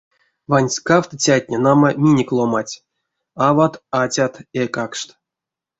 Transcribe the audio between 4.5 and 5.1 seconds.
эйкакшт.